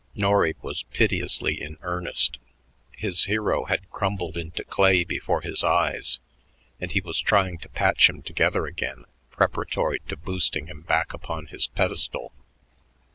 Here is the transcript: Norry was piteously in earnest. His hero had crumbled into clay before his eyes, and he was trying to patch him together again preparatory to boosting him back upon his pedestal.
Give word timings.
Norry 0.15 0.55
was 0.63 0.81
piteously 0.81 1.61
in 1.61 1.77
earnest. 1.83 2.39
His 2.97 3.25
hero 3.25 3.65
had 3.65 3.87
crumbled 3.91 4.35
into 4.35 4.63
clay 4.63 5.03
before 5.03 5.41
his 5.41 5.63
eyes, 5.63 6.19
and 6.79 6.91
he 6.91 7.01
was 7.01 7.21
trying 7.21 7.59
to 7.59 7.69
patch 7.69 8.09
him 8.09 8.23
together 8.23 8.65
again 8.65 9.05
preparatory 9.29 9.99
to 10.07 10.17
boosting 10.17 10.65
him 10.65 10.81
back 10.81 11.13
upon 11.13 11.45
his 11.45 11.67
pedestal. 11.67 12.33